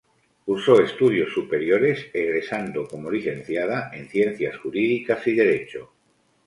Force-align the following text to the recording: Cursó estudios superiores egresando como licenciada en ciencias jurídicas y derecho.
Cursó 0.45 0.81
estudios 0.81 1.31
superiores 1.31 2.09
egresando 2.11 2.87
como 2.87 3.11
licenciada 3.11 3.91
en 3.93 4.09
ciencias 4.09 4.57
jurídicas 4.57 5.27
y 5.27 5.35
derecho. 5.35 5.91